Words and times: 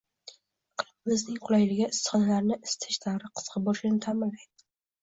Iqlimimizning 0.27 1.37
qulayligi 1.49 1.85
issiqxonalarni 1.91 2.59
isitish 2.71 2.99
davri 3.07 3.33
qisqa 3.39 3.65
bo‘lishini 3.69 4.07
ta’minlaydi 4.09 4.65